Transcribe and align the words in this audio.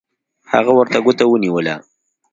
هغه 0.53 0.71
ورته 0.77 0.97
ګوته 1.05 1.25
ونیوله 1.27 1.75